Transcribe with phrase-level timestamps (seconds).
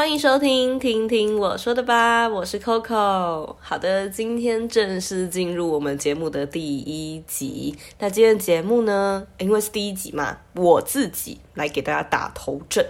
[0.00, 3.54] 欢迎收听，听听我说的吧，我是 Coco。
[3.60, 7.76] 好的，今天正式进入我们节目的第一集。
[7.98, 12.82] 那今天节目呢，因为是第一集嘛，我自己来给大家打头阵。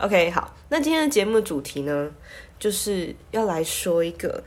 [0.00, 2.10] OK，好，那今天的节目主题呢，
[2.58, 4.42] 就是要来说一个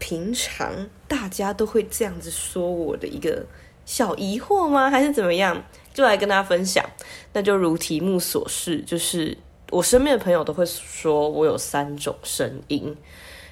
[0.00, 3.46] 平常大家都会这样子说我的一个
[3.84, 4.90] 小疑惑吗？
[4.90, 5.64] 还是怎么样？
[5.94, 6.84] 就来跟大家分享。
[7.32, 9.38] 那就如题目所示，就是。
[9.72, 12.94] 我身边的朋友都会说我有三种声音，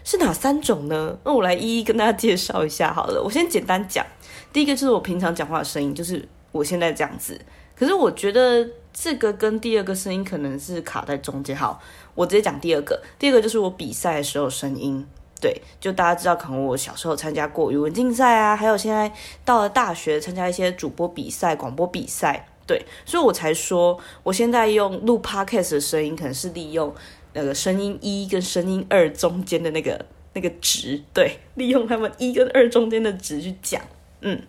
[0.04, 1.16] 是哪三种呢？
[1.24, 3.22] 那我来一一跟大家介绍一下好了。
[3.22, 4.04] 我先简单讲，
[4.52, 7.40] 第一个就是我平常讲话的声音，就是我现在这样子。
[7.74, 11.56] 可是我觉得这个跟第二个声音可能是卡在中间。
[11.56, 11.80] 好，
[12.14, 13.00] 我直接讲第二个。
[13.18, 15.02] 第二个就是我比赛的时候声音，
[15.40, 19.10] 对，就大家知道，可能我小时候参加过语文竞赛啊，还有现在
[19.42, 22.46] 到了大学参加一些主播比赛、广播比赛。
[22.70, 26.94] 对，所以我才说，我现在用录 podcast 的声音，可能是利用
[27.32, 33.82] 那个声音一跟声音二中间的那个那个值，对，利用他们一跟二中间的值去讲。
[34.20, 34.40] 嗯，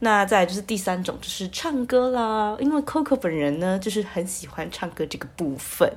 [0.00, 5.88] 那再就是第三种，就是唱歌啦，因为 Coco 本人呢，就是很喜欢唱歌这个部分。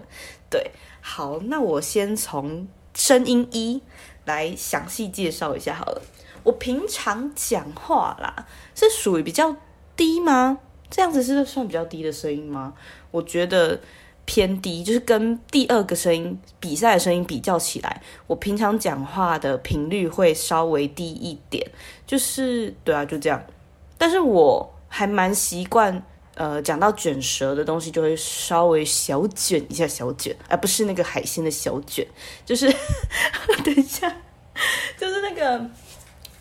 [0.52, 0.70] 对，
[1.02, 3.82] 好，那我先从声音一
[4.26, 6.04] 来详细介绍一下好了。
[6.44, 9.56] 我平常讲话啦，是属于比较
[9.96, 10.60] 低吗？
[10.92, 12.74] 这样子是算比较低的声音吗？
[13.10, 13.80] 我觉得
[14.26, 21.66] 偏低，就是跟第二个声音比赛的声音比较起来，我平常讲话的频率会稍微低一点。
[22.06, 23.42] 就是对啊，就这样。
[23.98, 26.04] 但是我还蛮习惯，
[26.36, 32.06] 呃，讲到卷舌的东西就会稍微小卷一下，小卷，而不是那个海鲜的小卷。
[32.46, 32.70] 就是
[33.64, 34.14] 等一下，
[34.98, 35.66] 就是那个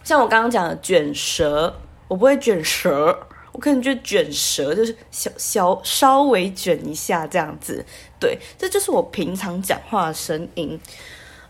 [0.03, 1.73] 像我刚刚讲的卷舌，
[2.09, 3.17] 我不会卷舌。
[3.53, 7.85] 我可能就卷舌，就是小小稍微卷一下这样子，
[8.19, 10.79] 对，这就是我平常讲话的声音。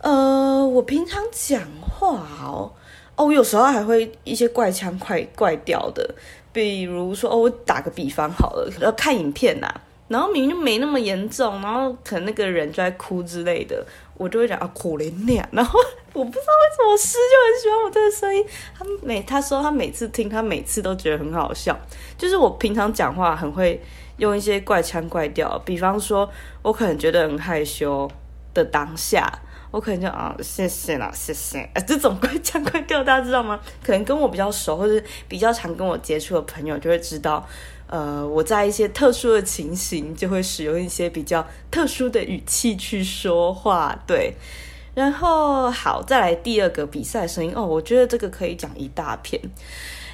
[0.01, 2.73] 呃，我平常讲话哦，
[3.17, 6.15] 哦，我有时候还会一些怪腔怪怪调的，
[6.53, 9.69] 比如说哦，我打个比方好了，要看影片呐。
[10.09, 13.87] 然后明明就没那么严重，然后可能那个人就在哭之类的，
[14.21, 15.49] 我就会讲啊可怜呀。
[15.51, 15.81] 然后
[16.13, 18.45] 我不知道为什么诗就很喜欢我这个声音，
[18.79, 21.75] 他每他说他每次听，他每次都觉得很好笑。
[22.19, 23.83] 就是我平常讲话很会
[24.19, 26.31] 用一些怪腔怪调，比方说
[26.61, 28.11] 我可能觉得很害羞
[28.53, 29.27] 的当下，
[29.71, 33.59] 我可能就啊谢谢啦谢谢，这种怪腔怪调大家知道吗？
[33.83, 37.49] 可能跟我比较熟或者比较常跟我接触的朋友就会知道。
[37.91, 44.33] 呃，我在一些特殊的情形就会使用一些比较特殊的语气去说话，对。
[44.95, 49.41] 然后好，再来第二个比赛声音哦，我觉得这个可以讲一大片，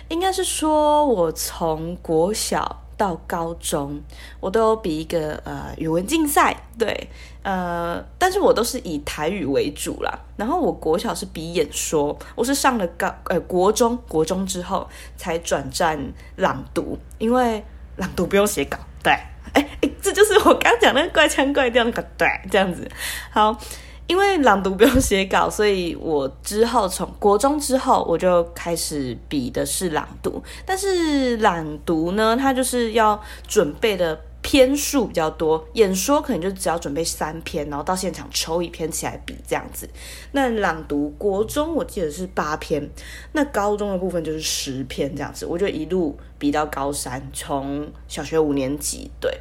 [0.08, 2.82] 应该是说我从国小。
[2.96, 4.00] 到高中，
[4.40, 7.08] 我都有比一个呃语文竞赛，对，
[7.42, 10.18] 呃，但是我都是以台语为主啦。
[10.36, 15.98] 然后我国小是比演说，我是上了高呃国中，国中之后才转战
[16.36, 17.64] 朗读，因为
[17.96, 19.12] 朗读不用写稿，对，
[19.52, 22.90] 哎哎，这就是我刚讲那个怪腔怪调那个对，这样子，
[23.30, 23.58] 好。
[24.06, 30.42] 因为朗读不用写稿，所以我之后从国中之后我就开始比的是朗读。
[30.64, 39.88] 但是朗读呢，它就是要准备的篇数比较多，演说可能就只要准备三篇，然后到现场抽一篇起来比这样子。
[40.30, 42.88] 那朗读国中我记得是八篇，
[43.32, 49.36] 那高中的部分就是十篇这样子，我就一路比到高三，从小学五年级对。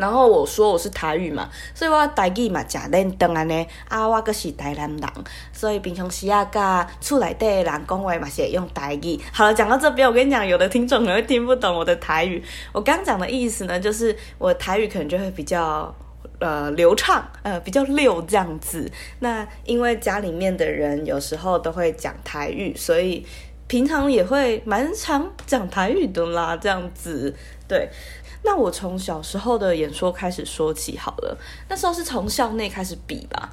[0.00, 3.66] 然后我说我是台语嘛，所以我台语嘛真认真安尼。
[3.86, 5.08] 啊，我个是台南人，
[5.52, 9.20] 所以平常时啊，甲厝内底人讲话嘛是用台语。
[9.30, 12.42] 好了，讲到这边，我跟你讲，有的听众可能会听不懂我的台语。
[12.72, 15.94] 我刚讲的意思呢，就是我台语可能就会比较
[16.38, 18.90] 呃流畅，呃比较溜这样子。
[19.18, 23.26] 那因为家里面的人有时候都会讲台语，所以
[23.66, 27.34] 平常也会蛮常讲台语的啦，这样子
[27.68, 27.88] 对。
[28.42, 31.36] 那我从小时候的演说开始说起好了，
[31.68, 33.50] 那时候是从校内开始比吧，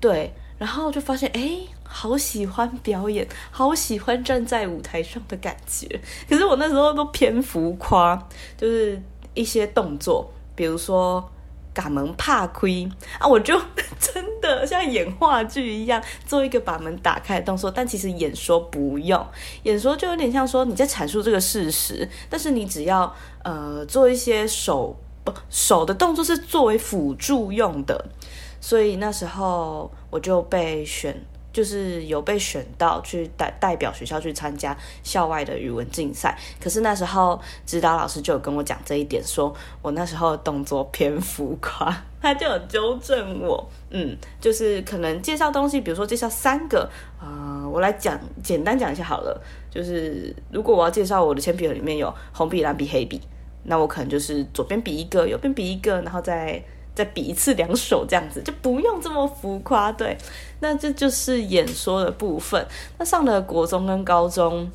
[0.00, 6.00] 对，然后就发现哎，好喜欢表演，好喜欢站在舞台上的感觉。
[6.28, 8.16] 可是我那时候都偏浮夸，
[8.56, 9.00] 就是
[9.34, 11.28] 一些动作，比如说。
[11.78, 12.88] 打门怕亏
[13.20, 13.56] 啊，我就
[14.00, 17.70] 真的像演话剧一样，做一个把门打开的动作。
[17.70, 19.24] 但其实演说不用，
[19.62, 23.14] 演说就有点像说你在阐述这个事实，但是你只要
[23.44, 28.06] 呃做一些手不手的动作是作为辅助用的。
[28.60, 31.16] 所以那时候我就被选。
[31.52, 39.52] 就是有被选到去代代表学校去参加校外的语文竞赛，可是那时候指导老师就有跟我讲这一点，说
[39.82, 53.20] 我那时候动作偏浮夸，他就有纠正我，嗯，就是可能介绍东西，比如说介绍三个，啊，我来讲简单讲一下好了，就是如果我要介绍我的铅笔盒里面有红笔、蓝笔、黑笔，
[53.64, 56.62] 那我可能就是左边比一个，右边比一个，然后再。
[56.98, 60.18] 再比一次两手这样子就不用这么浮夸，对，
[60.58, 62.66] 那这就是演说的部分。
[62.98, 64.68] 那上了国中跟高中，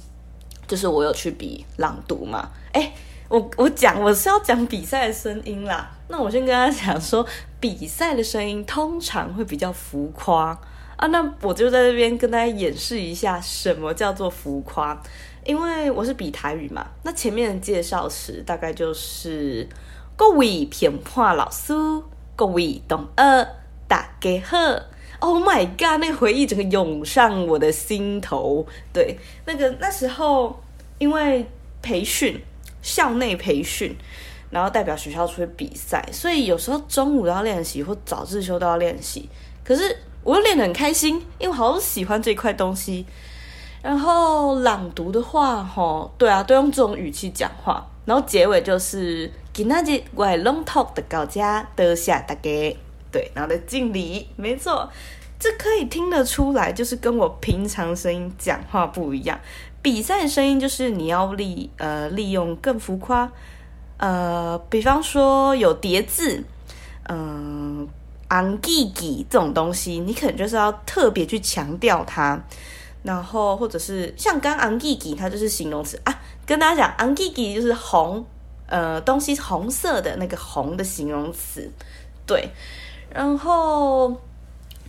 [0.66, 2.50] 就是我有去比朗读嘛。
[2.72, 2.94] 哎，
[3.28, 5.92] 我我讲我是要讲比赛的声音啦。
[6.08, 7.28] 那我先跟大家讲说，
[7.60, 10.58] 比赛的声音通常会比较浮夸
[10.96, 11.06] 啊。
[11.08, 14.98] 那我就在这边跟大家演示一下什么叫做浮夸，
[15.44, 16.88] 因为我是比台语嘛。
[17.04, 19.68] 那前面的介绍词大概就是
[20.16, 21.74] 各位偏破老师。
[22.36, 23.48] 各位同学，
[23.88, 24.58] 大家好
[25.20, 28.66] ！Oh my god，那个回忆整个涌上我的心头。
[28.92, 30.60] 对，那个那时候
[30.98, 31.48] 因为
[31.84, 32.42] 培训，
[32.82, 33.96] 校内培训，
[34.50, 39.30] 然后代表学校出去比赛，所以有时候中午都要练习，或早自修都要练习。
[39.64, 43.06] 可是我又练得很开心，因为我好喜欢这一块东西。
[43.84, 47.86] 然后朗读的话，吼，对啊，都用这种语气讲话。
[48.06, 49.32] 然后结尾就是。
[49.54, 52.76] 今仔日我系龙头的高家多谢大家，
[53.12, 54.90] 对，然后的敬礼，没错，
[55.38, 59.40] 这可以听得出来，就是跟我平常声音讲话不一样。
[59.84, 63.32] 比赛声音就是你要利呃利用更浮夸，
[63.98, 66.44] 呃，比方说有叠字，
[67.08, 67.88] 嗯，
[68.30, 72.42] 昂吉吉这种东西，你可能就是要特别去强调它，
[73.04, 78.26] 然后或者是像刚昂吉吉，它就是形容词啊，跟大家讲昂吉吉就是红。
[78.74, 81.70] 呃，东西红色的那个红的形容词，
[82.26, 82.50] 对。
[83.14, 84.20] 然后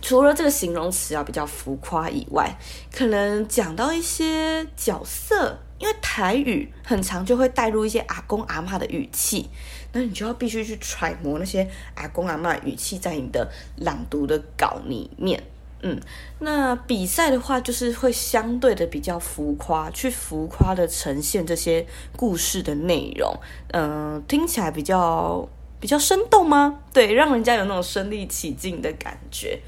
[0.01, 2.57] 除了这个形容词要比较浮夸以外，
[2.91, 9.51] 可能讲到一些角色，因为台语很长就会带入一些阿公阿妈的语气，
[9.91, 13.47] 那你就要必须去揣摩那些阿公阿妈语气在你的
[13.77, 15.43] 朗读的稿里面。
[15.87, 16.01] 嗯，
[16.39, 21.85] 那比赛的话，就是会相对的比较浮夸，去浮夸的呈现这些
[22.15, 23.31] 故事的内容，
[23.71, 25.47] 嗯，听起来比较
[25.79, 26.79] 比较生动吗？
[26.91, 29.61] 对，让人家有那种身临其境的感觉。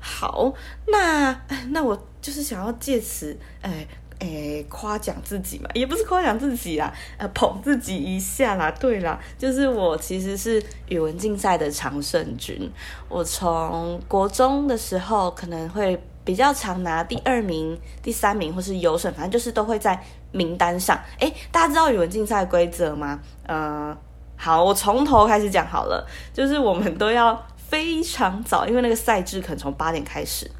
[0.00, 0.52] 好，
[0.88, 1.40] 那
[1.70, 3.86] 那我就是想要借此，哎。
[4.20, 8.70] 诶，夸奖自己嘛，也不是夸奖自己啦，呃，捧自己一下啦。
[8.70, 12.70] 对啦，就是我其实是语文竞赛的常胜军。
[13.08, 20.00] 我从国中的时候可能会比较常拿第二名、第三名或是优胜，反正就是都会在
[20.32, 20.98] 名单上。
[21.18, 23.20] 诶，大家知道语文竞赛规则吗？
[23.46, 23.94] 呃，
[24.36, 26.06] 好，我从头开始讲好了。
[26.32, 30.50] 就是我们都要非常早，因为那个赛制可能从八点开始，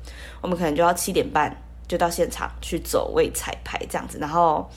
[0.43, 1.57] 我们可能就要七点半。
[1.87, 4.69] 就到现场去走位彩排这样子，然后，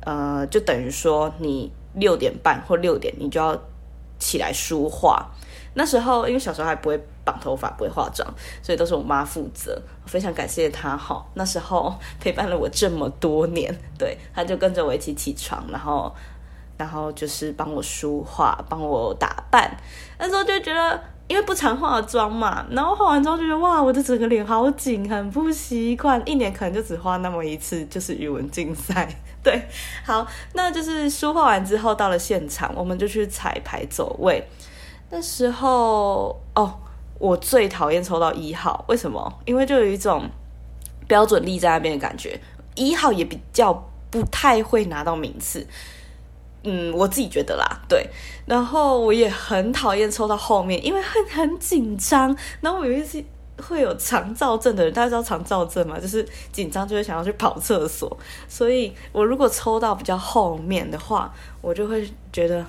[0.00, 3.56] 呃，就等于说你六点半或六点你就要
[4.18, 5.30] 起来梳化。
[5.74, 8.28] 那时候因为小时候还不会绑头发，不会化妆，
[8.62, 9.80] 所以都是我妈负责。
[10.06, 16.12] 非常感谢她哈，那时候陪伴了我这么多年，对，她就跟着我一起起床，然后，
[16.76, 19.76] 然后就是帮我梳化，帮我打扮。
[20.18, 21.00] 那时候就觉得。
[21.28, 26.20] 因为不常化妆嘛，然后化完妆就觉得哇，我的整个脸好紧，很不习惯。
[26.24, 29.06] 一年可能就只化那么一次，就是语文竞赛。
[29.42, 29.62] 对，
[30.04, 34.42] 好，那就是梳化完之后到了现场，我们就去彩排走位。
[35.10, 36.74] 那时候哦，
[37.18, 39.38] 我最讨厌抽到一号，为什么？
[39.44, 40.28] 因为就有一种
[41.06, 42.40] 标准立在那边的感觉。
[42.74, 43.72] 一号也比较
[44.08, 45.66] 不太会拿到名次。
[46.64, 48.08] 嗯，我自己觉得啦，对，
[48.44, 52.36] 然后我也很讨厌抽到后面，因为很很紧张。
[52.60, 53.22] 然后我有一次
[53.62, 55.98] 会有肠燥症的人，大家知道肠燥症吗？
[55.98, 58.18] 就是紧张就会想要去跑厕所。
[58.48, 62.64] 所以我如果抽到比较后面的话，我就会觉得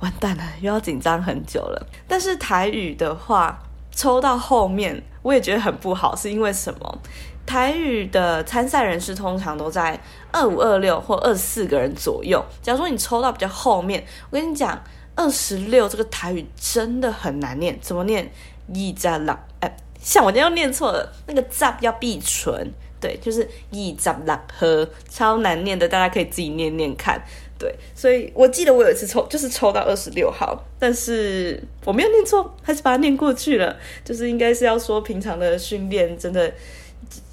[0.00, 1.86] 完蛋了，又要紧张很久了。
[2.08, 3.62] 但是台语的话，
[3.94, 6.98] 抽到后面我也觉得很不好，是因为什么？
[7.50, 12.40] 台语的参赛人士通常都在二五二六或二四个人左右。
[12.62, 14.80] 假如说你抽到比较后面，我跟你讲，
[15.16, 18.30] 二十六这个台语真的很难念，怎么念？
[18.72, 27.20] 一扎朗，哎，像我今天又念错了，那个扎要闭唇，对，就是一扎朗和超难念的，大家可以自己念念看。
[27.58, 33.76] 对，所以我记得我有一次抽，就是抽到二十六号，但是我没有念错，还是把它念过去了。
[34.04, 36.50] 就是应该是要说平常的训练，真的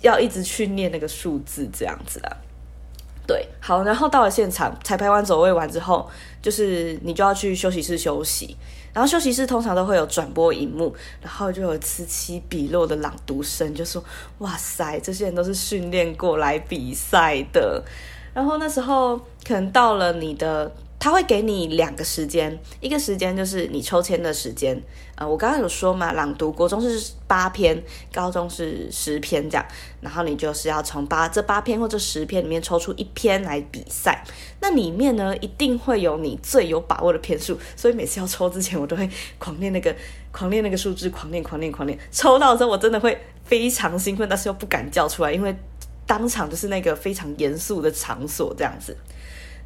[0.07, 2.37] 要一直去念那个数字这样子啊。
[3.27, 6.09] 对，好，然后到了现场，彩排完走位完之后，
[6.41, 8.55] 就是你就要去休息室休息。
[8.93, 14.03] 然后休息室通常都会有转播荧幕，然后就有此起彼落的朗读声，就说
[14.39, 17.83] ：“哇塞，这些人都是训练过来比赛的。”
[18.33, 20.71] 然后那时候可能到了你的。
[20.99, 24.81] 他会给你两个时间，一个时间就是你抽签的时间。
[25.15, 29.65] 呃，我刚刚有说嘛，朗读国中是八篇，高中是十篇这样。
[30.01, 34.23] 然后你就是要从八这八篇或者十篇里面抽出一篇来比赛。
[34.59, 37.57] 那里面呢，一定会有你最有把握的篇数。
[37.75, 39.95] 所以每次要抽之前，我都会狂练那个
[40.31, 41.97] 狂练那个数字，狂练狂练狂练。
[42.11, 45.55] 抽到之后，我真的会非常兴奋，但是又不敢叫出来，因为
[46.05, 48.95] 当场就是那个非常严肃的场所这样子。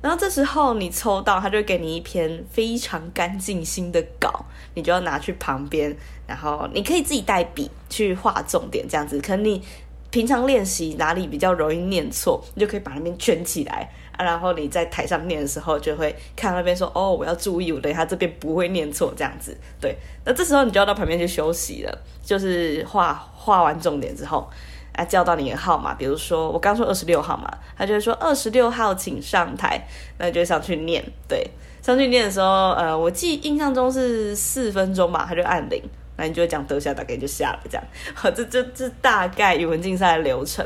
[0.01, 9.21] 然后这时候你抽到，他就给你一篇非常干净新的稿，你就要拿去旁边，然后你可以自己带笔去画重点，这样子。
[9.21, 9.61] 可能你
[10.09, 14.25] 平常练习哪里比较容易念错，你就可以把那边圈起来啊。
[14.25, 19.95] 然后你在台上念的时候，就会看那边说：“哦，我要注意，我等下这边不会念错。”这样子，对。
[20.25, 24.49] 那这时候你就要到旁边去休息了，就是画画完重点之后。
[24.93, 31.03] 啊，叫到你的号码，比如说我刚说二十六号嘛，他就会说二十六号请上台，那就上去念。
[31.27, 31.45] 对，
[31.81, 35.81] 上去念的时候，呃，我记印象中是四分钟吧，他就按铃，
[36.17, 37.83] 那你就会讲得下，大概就下了这样。
[38.13, 40.65] 好，这这这大概语文竞赛的流程。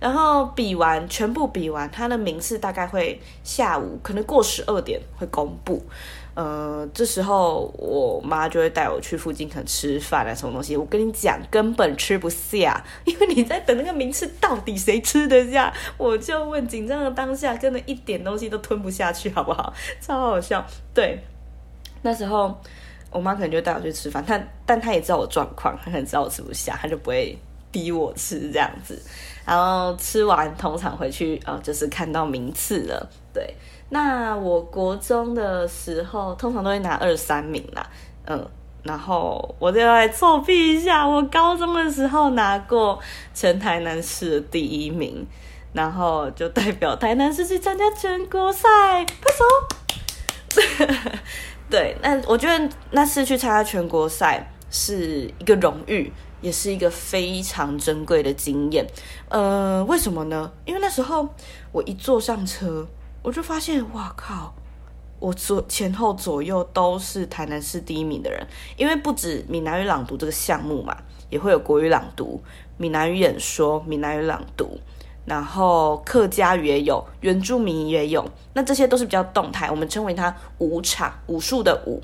[0.00, 5.82] 然后比完全部比完，他的名次大概会下午可能过十二点会公布。
[6.34, 10.76] 呃，这时候我妈就会带我去附近可吃饭啊，什么东西。
[10.76, 15.72] 我跟你讲，根本吃不下，因为你在等那个名次，到底谁吃得下？
[15.96, 19.72] 我就问，紧张的当下，真的一点东西都吞不下去，好不好？
[20.00, 20.66] 超好笑。
[20.92, 21.22] 对，
[22.02, 22.60] 那时候
[23.10, 27.38] 我妈可能就带我去吃饭，但但她也知道我状况，她可能知道我吃不下，她就不会
[27.70, 29.00] 逼我吃这样子。
[29.46, 33.54] 然后吃完，通常回去呃，就是看到名次了，对。
[33.94, 37.88] 那我国中的时候，通常都会拿二三名啦，
[38.26, 38.44] 嗯，
[38.82, 41.06] 然后我就来作弊一下。
[41.06, 42.98] 我高中的时候拿过
[43.32, 45.24] 全台南市的第一名，
[45.72, 48.68] 然后就代表台南市去参加全国赛，
[49.04, 51.08] 拍手。
[51.70, 58.84] 对，那我觉得那次去参加全国赛是一个荣誉，也是一个非常珍贵的经验。
[59.28, 60.50] 呃，为什么呢？
[60.64, 61.28] 因为那时候
[61.70, 62.84] 我一坐上车。
[63.24, 64.54] 我就发现，哇靠！
[65.18, 70.94] 我左前后左右都是台南市第一名的人，因为不止闽南语朗读这个项目嘛，
[71.30, 72.42] 也会有国语朗读、
[72.76, 74.78] 闽南语演说、闽南语朗读，
[75.24, 78.22] 然后客家语也有，原住民也有。
[78.52, 82.02] 那这些都是比较动态，我们称为它武场，武术的武。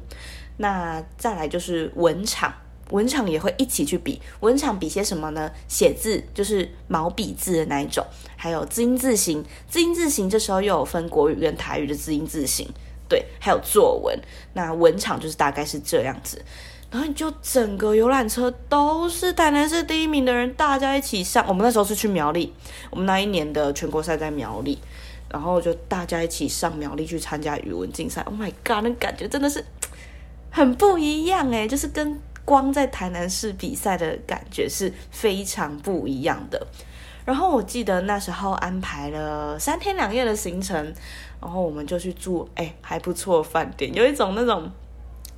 [0.56, 2.50] 那再来就是文场。
[2.90, 5.50] 文场也会一起去比，文场比些什么呢？
[5.68, 8.04] 写字就是毛笔字的那一种，
[8.36, 12.68] 还有字音字形，字音字形这时候又有分国语跟台语的字音字形，
[13.08, 14.18] 对，还有作文。
[14.54, 16.44] 那文场就是大概是这样子，
[16.90, 21.44] 然后你就整个游览车都是台南市第一名的人，大家一起上。
[21.46, 22.52] 我们那时候是去苗栗，
[22.90, 24.76] 我们那一年的全国赛在苗栗，
[25.30, 28.20] 然后就大家一起上苗栗去参加语文竞赛。
[28.22, 29.64] Oh my god，那感觉真的是
[30.50, 32.20] 很不一样诶，就是跟。
[32.50, 36.66] 光在台南市比赛的感觉是非常不一样的。
[37.24, 40.74] 然后我记得那时候安排了三天两夜的行程，
[41.40, 44.68] 然后我们就去住哎还不错饭店，有一种那种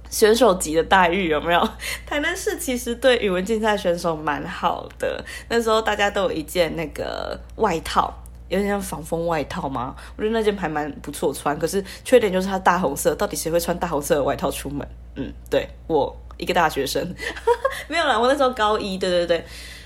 [0.08, 1.68] 选手级的待遇，有没有？
[2.08, 8.10] 台南市其实对语文竞赛选手蛮好的，那时候大家都有一件那个外套，
[8.48, 9.94] 有点像防风外套吗？
[10.16, 14.88] 我觉得那件还蛮不错穿，可是缺点就是它大红色，到底谁会穿大红色的外套出门？
[15.16, 16.16] 嗯，对我。
[16.38, 17.14] 一个大学生，
[17.88, 19.44] 没有啦，我那时候高一，对对对。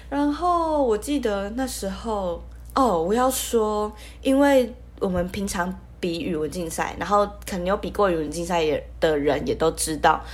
[0.09, 2.43] 然后我记得那时候，
[2.75, 10.25] 哦，我要说，因为我们平常比语文竞赛，然后可能有比过语文竞赛也的人也都知道，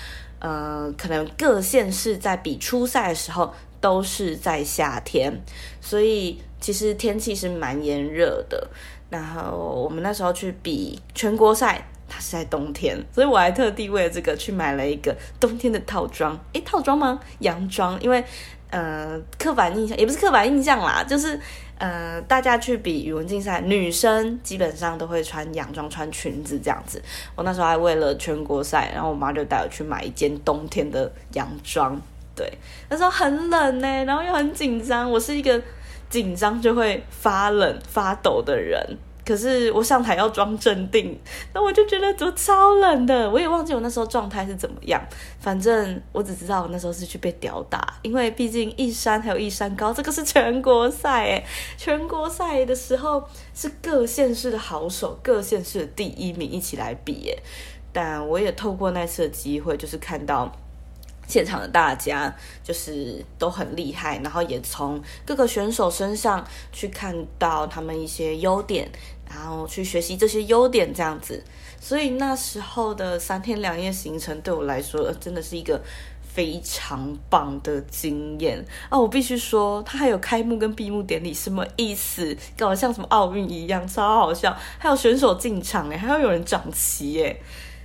[0.41, 5.33] 呃，可能各县市在比初赛的时候都是在夏天，
[5.81, 8.69] 所以其实天气是蛮炎热的。
[9.09, 11.89] 然后我们那时候去比全国赛。
[12.13, 16.39] 它是在冬天，所以我还特地为了这个去买了一个冬天的套装。
[16.53, 17.19] 诶，套装吗？
[17.39, 17.99] 洋装？
[18.03, 18.23] 因为
[18.69, 21.39] 呃，刻板印象也不是刻板印象啦，就是
[21.79, 27.03] 呃，大家去比语文竞赛，女生基本上都会穿洋装、穿裙子这样子。
[27.35, 32.01] 我那时候还为了全国赛，然后我妈就带我去买一件冬天的洋装。
[32.35, 32.51] 对，
[32.89, 35.11] 那时候很冷呢，然后又很紧张。
[35.11, 35.61] 我是一个
[36.09, 38.97] 紧张就会发冷发抖的人。
[39.25, 41.19] 可是我上台要装镇定，
[41.55, 45.01] 那我就觉得我超冷的，我也忘记我那时候状态是怎么样。
[45.39, 51.45] 反正我只知道我那时候是去被吊打，因为毕竟一山还有一山高，这个是全国赛诶，
[51.77, 53.23] 全国赛的时候
[53.55, 57.43] 是各县市的好手、各县市的第一名一起来比耶。
[57.93, 60.51] 但我也透过那次的机会，就是看到。
[61.29, 68.87] 现场的大家就是都很厉害，然后也从各个选手身上去看到他们一些优点，
[69.29, 71.43] 然后去学习这些优点，这样子。
[71.81, 75.81] 所以那时候的三天两夜行程对我来说真的是一个
[76.23, 78.99] 非常棒的经验啊！
[78.99, 82.37] 我必须说，它还有开幕跟闭幕典礼，什么意思？
[82.57, 84.57] 搞得像什么奥运一样，超好笑。
[84.79, 87.37] 还有选手进场哎，还要有人掌旗哎，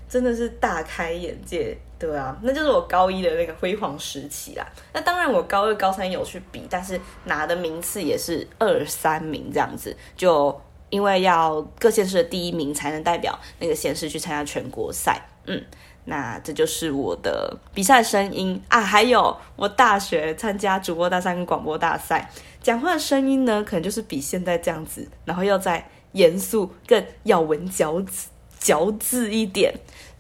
[0.08, 1.78] 真的是大开眼界。
[2.00, 4.64] 对啊，那就是我高一的那个辉煌时期啦。
[4.94, 9.98] 那当然，我高二、高三有去比，但是拿的名次也是二三名这样子。
[10.16, 15.22] 就因为要各县市的第一名才能代表那个县市去参加全国赛。
[15.46, 15.64] 嗯，
[16.06, 18.82] 那这就是我的比赛声音啊。
[18.82, 22.30] 还有我大学参加主播大赛跟广播大赛，
[22.62, 28.30] 讲话的声音呢，可能就是比现在这样子，然后要再严肃、更咬文嚼字、
[28.60, 29.74] 嚼字一点。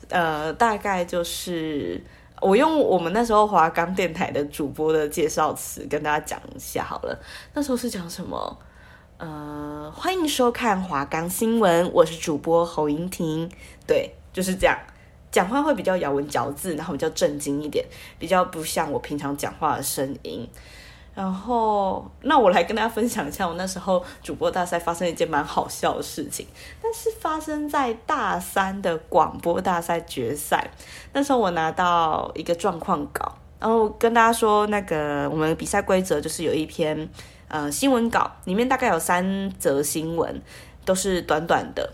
[0.10, 2.02] 呃，大概就是
[2.40, 7.20] 我用我们那时候华冈电台的主播的介绍词跟大家讲一下好了。
[7.54, 8.58] 那时候是讲什么？
[9.18, 13.50] 呃，欢迎收看华冈新闻，我是主播侯莹婷。
[13.88, 14.78] 对，就是这样，
[15.32, 17.84] 讲话会比较咬文嚼字，然后比较正经一点，
[18.20, 20.48] 比较不像我平常讲话的声音。
[21.16, 26.46] 然后，那我来跟大家分享一下，我那时候主播大赛发生一件蛮好笑的事情，
[26.80, 30.70] 但是发生在大三的广播大赛决赛。
[31.14, 37.10] 那时候我拿到一个状况稿，然后跟大家说，那个我们比赛规则就是有一篇
[37.48, 40.42] 呃新闻稿，里面大概有三则新闻，
[40.86, 41.94] 都是短短的，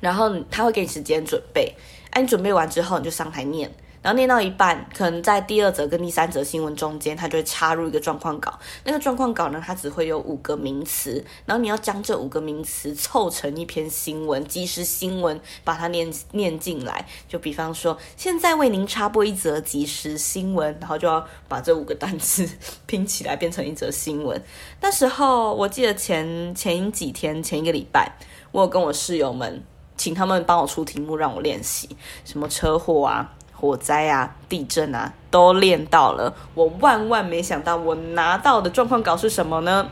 [0.00, 1.74] 然后他会给你时间准备，
[2.10, 3.70] 哎，你准备完之后你就上台念。
[4.00, 8.58] 然后念到一半，可能在第二则跟第三则新闻中间，它就会插入一个状况稿。
[8.84, 17.06] 那个状况稿呢，它只会有五个名词，然后你要将这五个名词凑成一篇新闻，即时新闻，把它念念进来。
[17.28, 22.48] 就比方说，现在为您插播一则即时新闻，然后就要把这五个单词
[22.86, 24.40] 拼起来变成一则新闻。
[24.80, 28.12] 那时候我记得前前几天前一个礼拜，
[28.52, 29.64] 我有跟我室友们
[29.96, 31.88] 请他们帮我出题目让我练习，
[32.24, 33.34] 什么车祸啊。
[33.58, 36.32] 火灾啊，地震啊，都练到了。
[36.54, 39.88] 我万万没想到，我拿到的状况稿是什么呢？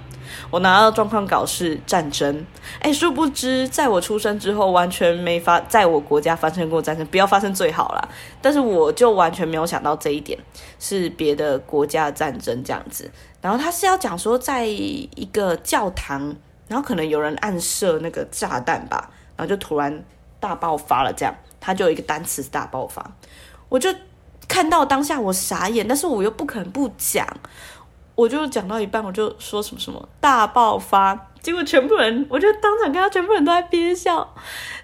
[0.51, 2.45] 我拿到状况稿是战争。
[2.81, 8.09] 哎，殊不知，在我出生之后，完全没发在我国家发生过战争，不要发生最好啦。
[8.41, 10.39] 但是我就完全没有想到这一点，
[10.79, 13.11] 是别的国家战争这样子。
[13.41, 16.35] 然后他是要讲说，在一个教堂，
[16.67, 20.05] 然后可能有人暗射那个炸弹吧，然后就突然
[20.41, 21.13] 大爆发了。
[21.13, 23.13] 这样，他就有一个单词大爆发。
[23.69, 23.93] 我就
[24.49, 27.27] 看到当下我傻眼，但是我又不可能不讲，
[28.15, 34.35] 我就讲到一半，我就说什么什么大爆发，结果全部人，我就当场跟他全部人都在憋笑。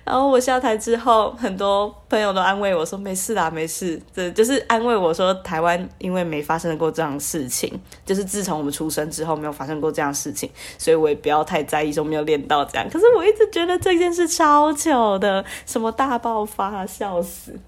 [0.05, 12.89] 然后我下台之后，很多朋友都安慰我说没事啦，没事，这就是安慰我说台湾因为没发生过这样的事情，就是自从我们出生之后没有发生过这样的事情，所以我也不要太在意说没有练到这样。
[12.91, 17.59] 可是我一直觉得这件事超糗的，什么大爆发，啊笑死。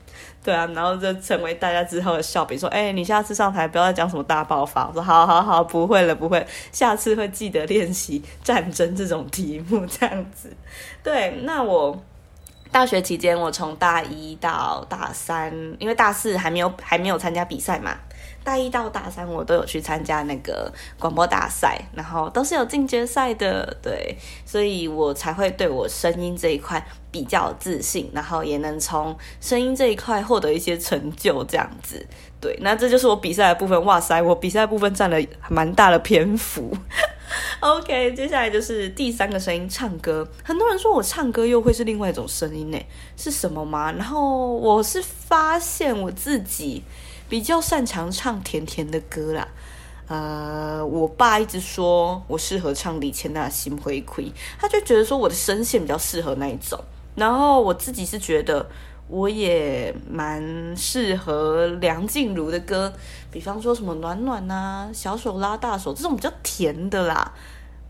[0.44, 10.52] 对啊，然后就成为大家之后的笑柄，说：“哎，你下次上台不要再讲什么大爆发。”我说：“好好好，不会了，不会，下次会记得练习战争这种题目，这样子。”
[11.02, 11.98] 对，那我
[12.74, 17.96] 大学期间，我从大一到大三，因为大四还没有还没有参加比赛嘛。
[18.44, 32.06] 大一到大三，我都有去参加那个广播大赛，然后都是有进决赛的，对，所以我才会对我声音这一块比较自信，然后也能从声音这一块获得一些成就，这样子，
[32.38, 33.82] 对，那这就是我比赛的部分。
[33.84, 35.16] 哇塞，我比赛部分占了
[35.48, 36.76] 蛮大的篇幅。
[37.60, 40.28] OK，接下来就是第三个声音，唱歌。
[40.44, 42.78] 很多人说我唱歌又会是另外一种声音呢，
[43.16, 43.90] 是什么吗？
[43.92, 46.82] 然后我是发现我自己。
[47.28, 49.48] 比较擅长唱甜甜的歌啦，
[50.06, 54.24] 呃，我爸一直说我适合唱李千娜《心灰灰》，
[54.58, 56.78] 他就觉得说我的声线比较适合那一种。
[57.14, 58.68] 然后我自己是觉得
[59.08, 62.92] 我也蛮适合梁静茹的歌，
[63.30, 67.32] 比方说什么暖暖啊、小手拉大手这种比较甜的啦。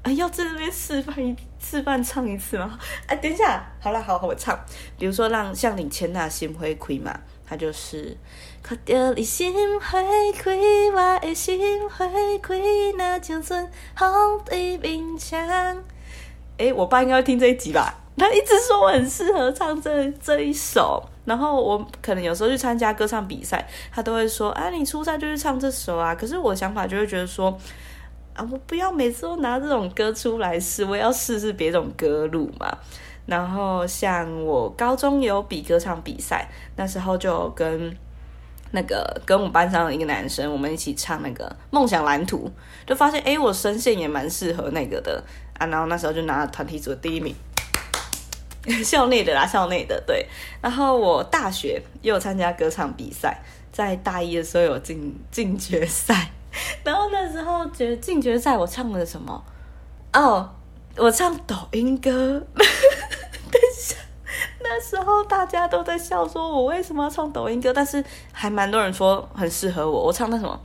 [0.03, 2.79] 哎，要在那边示范一示范唱一次吗？
[3.07, 4.59] 哎，等一下，好了，好我唱，
[4.99, 7.19] 比如说让像李千娜《心灰灰》嘛。
[7.47, 8.17] 他就是，
[8.67, 10.57] 看到你心花开，
[10.91, 12.09] 我的心花
[12.43, 12.59] 开，
[12.97, 15.39] 那就算风雨勉强。
[16.57, 17.95] 哎，我爸应该会听这一集吧？
[18.17, 21.05] 他一直说我很适合唱这这一首。
[21.27, 27.55] 然后我可能有时候去参加歌唱比赛，他都会说：“啊，你初赛就是唱这首啊。”可是我想法就会觉得说
[28.33, 32.75] ：“啊，我不要每次都拿这种歌出来试，我要试试别种歌路嘛。”
[33.27, 37.95] 然后像我高中有比歌唱比赛，那时候就跟
[38.75, 42.51] 那个跟我们班上的一个男生，我们一起唱那个《梦想蓝图》，
[42.89, 45.23] 就发现哎，我声线也蛮适合那个的
[45.57, 45.67] 啊。
[45.67, 47.35] 然后那时候就拿了团体组第一名。
[48.85, 50.27] 校内的啦，校内的对。
[50.61, 56.31] 然后我大学也有参加歌唱比赛，在大一的时候有进进决赛。
[56.83, 59.45] 然后那时候觉进决赛我唱了什么？
[60.13, 60.51] 哦，
[60.97, 62.45] 我唱抖音歌。
[64.77, 67.73] 那时候大家都在笑，说我为什么要唱抖音歌？
[67.73, 70.07] 但是还蛮多人说很适合我。
[70.07, 70.61] 我唱那什么？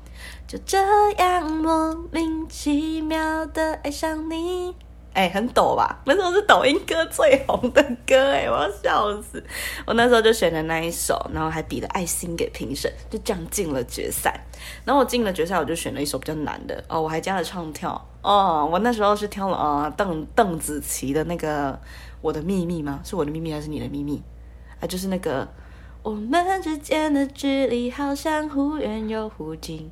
[0.47, 0.79] 就这
[1.19, 4.75] 样莫名其妙的爱上你。
[5.13, 6.01] 哎，很抖吧？
[6.07, 9.43] 那时候是抖音歌最红的歌，哎，我要笑死！
[9.85, 14.43] 我那时候就选了那一首，然后还比了爱心给评审，就这样进了决赛。
[14.85, 18.67] 然后我进了决赛，我就选了一首比较难的哦，我还加了唱跳哦。
[18.71, 21.73] 我那时候是挑了啊邓邓紫棋的那个
[22.21, 22.99] 《我的秘密》吗？
[23.03, 24.21] 是我的秘密还是你的秘密？
[24.79, 25.47] 啊，就是那个
[26.01, 29.89] 我们之间的距离好像忽远又忽近。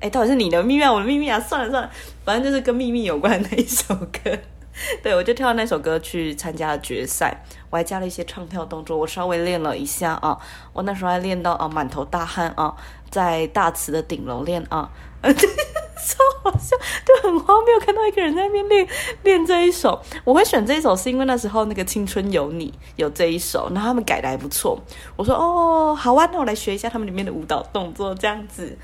[0.00, 1.38] 哎，到底是你的秘密，我的秘密啊？
[1.38, 1.90] 算了算了，
[2.24, 4.38] 反正就是跟秘密有关的一首歌。
[5.02, 7.36] 对，我就跳那首歌去参加了决赛，
[7.68, 10.38] 我还加了一些唱跳动作，我稍微练了一下啊。
[10.72, 12.74] 我那时候还练到啊满头大汗啊，
[13.10, 14.88] 在大慈的顶楼练啊，
[16.06, 18.88] 超好笑，就很荒谬，看到一个人在那边练
[19.22, 20.00] 练这一首。
[20.24, 24.80] 我会选这一首是因为那时候那个青春有你有这一首，然后他们改的还不错。
[25.16, 28.76] 我说哦，好啊，那我来学一下他们里面的舞蹈动作，这样子。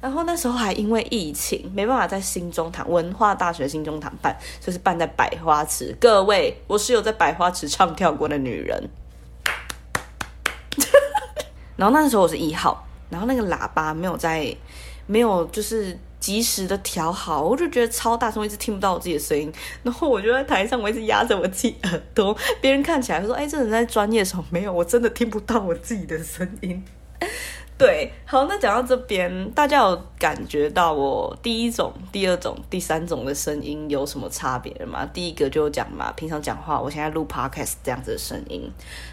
[0.00, 5.92] 然后那时候还因为疫情没办法在新中堂文化大学新中堂办，就是办在百花池。
[6.00, 8.88] 各位，我是有在百花池唱跳过的女人。
[11.74, 14.54] 然后那时候我是一号，然后那个喇叭没有在，
[15.06, 19.52] 没有就是及时的调好，我就觉得超大声，我一直听不到我自己的声音。
[19.82, 26.82] 然后我就在台上，我一直压着我自己耳朵，别人看起来说：“哎，这人在专业的时候没有，我真的听不到我自己的声音。”
[27.78, 35.08] 对，好，那讲到这边，大家有感觉到我第一种、第二种、第三种的声音有什么差别吗？
[35.14, 38.68] 第一个就讲嘛，平常讲话，我现在录 podcast 这样子的声音。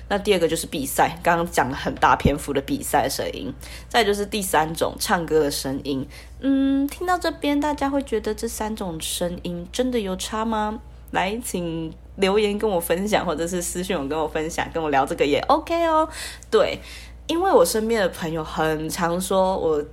[0.10, 3.54] 那第二个就是比赛，刚刚讲了很大篇幅的比赛声音。
[3.88, 6.04] 再就是第三种，唱歌的声音。
[6.40, 10.80] 嗯，听到这边，大家会觉得这三种声音真的有差吗？
[11.12, 16.10] 来，请留言跟我分享，或者是私信我跟我分享，跟我聊这个也 OK 哦。
[16.50, 16.80] 对。
[17.28, 19.84] 因为我身边的朋友很常说我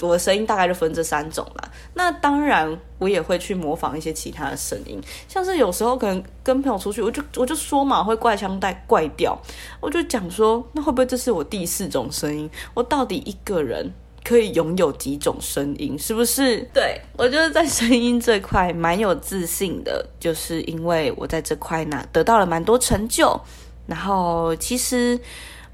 [0.00, 1.70] 我的声音大概就分这三种啦。
[1.94, 9.38] 那当然我也会去模仿一些其他的声音，像是有时候可能跟朋友出去，我就我就说嘛，会怪腔带怪调，
[9.80, 12.50] 我就讲说，那会不会这是我第四种声音？
[12.74, 13.92] 我到底一个人
[14.24, 15.96] 可以拥有几种声音？
[15.98, 16.58] 是不是？
[16.74, 23.40] 对我觉得在声音这块蛮有自信的，就是因为我在这块呢得到了蛮多成就，
[23.86, 25.20] 然后其实。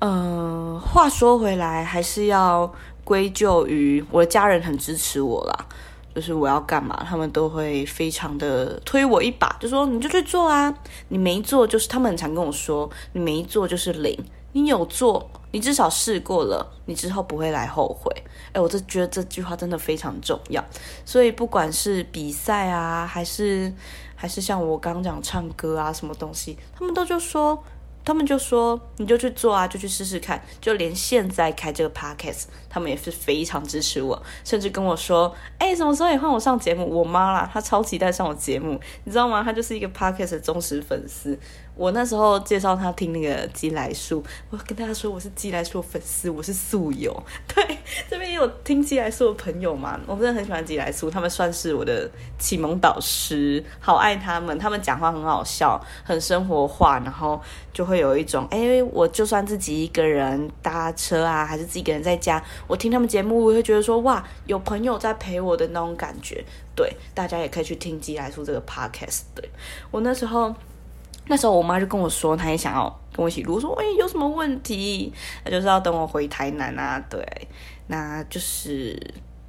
[0.00, 5.66] 嗯，话说回来，还是要归咎于我的家人很支持我啦。
[6.14, 10.72] 就是我要干嘛，他们都会非常的推我一把，就说你就去做啊，
[11.08, 14.18] 你没做就是他们很常跟我说，你没做就是零，
[14.52, 18.12] 你有做，你至少试过了，你之后不会来后悔。
[18.52, 20.64] 哎，我就觉得这句话真的非常重要。
[21.04, 23.72] 所以不管是比赛啊，还是
[24.16, 27.62] 还是像我刚刚讲唱歌啊，什么东西，他们都就说。
[28.08, 39.42] 他们就说：“你就去做啊，就去试试看。”就连现在开这个 podcast，他们也是非常支持我，甚至跟我说：“哎，什么时候也换我上节目？”我妈啦，她超期待上我节目，你知道吗？
[39.42, 41.38] 她就是一个 podcast 的忠实粉丝。
[41.78, 47.16] 我那时候介绍他听那个鸡来树，我跟大家说我是鸡来树粉丝，我是素友。
[47.54, 47.78] 对，
[48.10, 54.58] 这边也有听鸡来树的朋友嘛，我真的很喜欢鸡来树，他们算是我的启蒙导师，好爱他们。
[54.58, 57.40] 他们讲话很好笑，很生活化，然后
[57.72, 66.44] 就会有一种，哎，我就算自己一个人搭车啊，还是自己一个人在家，我听他们节目，我会觉得说，哇，有朋友在陪我的那种感觉。
[66.74, 69.20] 对，大家也可以去听鸡来树这个 podcast。
[69.36, 69.48] 对
[69.92, 70.52] 我那时候。
[71.28, 73.60] 那时候我妈就跟我说，她也想要跟我一起录。
[73.60, 75.12] 说，哎，有什么问题？
[75.44, 76.98] 那就是要等我回台南啊。
[77.10, 77.22] 对，
[77.86, 78.98] 那就是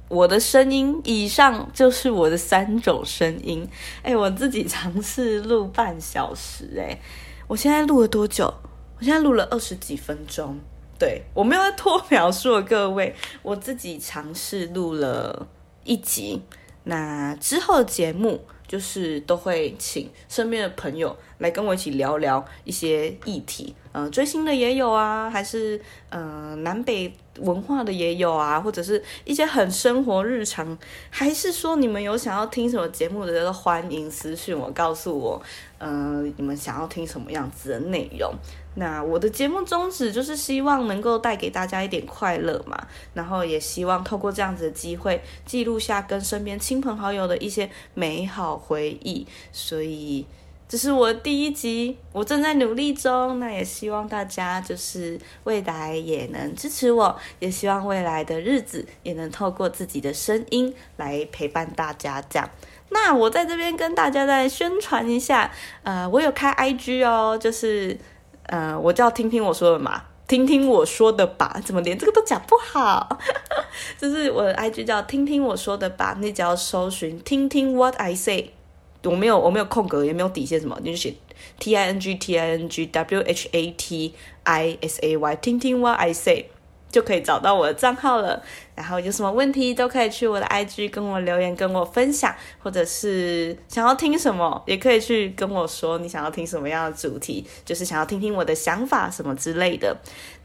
[0.08, 1.00] 我的声音。
[1.04, 3.66] 以上就是我的三种声音。
[4.02, 6.70] 哎，我自己尝试录半小时。
[6.78, 6.98] 哎，
[7.48, 8.44] 我现在录了多久？
[8.98, 10.58] 我现在录了二十几分钟。
[10.98, 15.48] 对我没有在拖描述，各位，我自己尝试录了
[15.84, 16.42] 一集。
[16.84, 18.44] 那之后的节目。
[18.70, 30.78] 就是都会请身边的朋友来跟我一起聊聊一些议题，嗯，追星的也有啊，还是嗯南北文化的也有啊，或者是一些很生活日常，
[31.10, 35.42] 还是说你们有想要听什么节目的，都欢迎私讯我，告诉我，
[35.78, 38.32] 嗯，你们想要听什么样子的内容。
[38.76, 49.26] 那我的节目宗旨就是希望能够带给大家一点快乐嘛，然后也希望透过这样子的机会，记录下跟身边亲朋好友的一些美好回忆。
[49.50, 50.24] 所以
[50.70, 53.40] 这是我第一集，我正在努力中。
[53.40, 62.22] 那也希望大家就是未来也能支持我，也希望未来的日子也能透过自己的声音来陪伴大家。
[62.30, 62.48] 这样，
[62.90, 65.50] 那我在这边跟大家再宣传一下，
[65.82, 67.98] 呃，我有开 IG 哦，就是。
[68.44, 73.16] 呃，我叫听听我说的嘛，听听我说的吧，怎么连这个都讲不好？
[73.96, 78.50] 就是我的 IG 叫听听我说的吧，你只要搜寻听听 What I say，
[79.04, 81.14] 我没有我没有空格，也没有底线什么，你就写
[81.58, 85.16] T I N G T I N G W H A T I S A
[85.16, 86.46] Y，听听 What I say。
[86.90, 88.42] 就可以找到我的账号了，
[88.74, 99.96] 然后有什么问题都可以去我的 IG 跟我留言，跟我分享，或者是想要听什么，也可以去跟我说你想要听什么样的主题，就是想要听听我的想法什么之类的。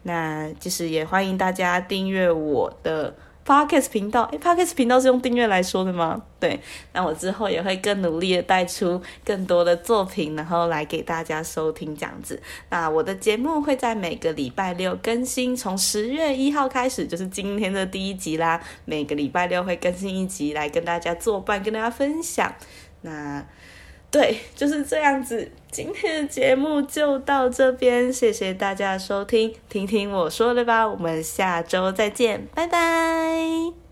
[0.03, 3.15] 那就是也欢迎大家订阅我的。
[3.45, 6.23] Podcast 频道，哎，Podcast 频道是用订阅来说的吗？
[6.39, 6.59] 对，
[6.93, 12.41] 那我之后也会更努力的带出更多的作品，然后来给大家收听这样子。
[12.71, 18.59] 那我的节目会在每个礼拜六更新，从十月一号开始就是今天的第一集啦。
[18.85, 22.51] 每个礼拜六会更新一集来跟大家作伴，跟大家分享。
[23.01, 23.45] 那。
[24.15, 25.51] 对，就是这样子。
[25.69, 30.87] 今天的节目就到这边，谢谢大家收听，听听我说的吧。
[30.87, 33.84] 我们下周再见，拜拜。